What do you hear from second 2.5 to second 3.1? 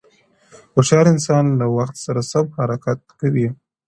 حرکت